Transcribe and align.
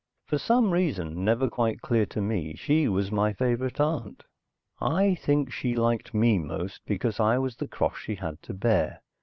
For 0.25 0.39
some 0.39 0.71
reason, 0.73 1.23
never 1.23 1.47
quite 1.47 1.81
clear 1.83 2.07
to 2.07 2.21
me, 2.21 2.55
she 2.55 2.87
was 2.87 3.11
my 3.11 3.33
favorite 3.33 3.79
aunt. 3.79 4.23
I 4.81 5.13
think 5.13 5.51
she 5.51 5.75
liked 5.75 6.11
me 6.11 6.39
most 6.39 6.81
because 6.87 7.19
I 7.19 7.37
was 7.37 7.55
the 7.57 7.67
cross 7.67 7.97
she 7.99 8.15
had 8.15 8.41
to 8.41 8.53
bear. 8.55 9.03